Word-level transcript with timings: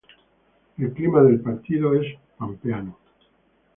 El 0.79 0.93
clima 0.93 1.21
del 1.21 1.41
Partido 1.41 1.93
es 1.93 2.07
pampeano. 2.35 2.97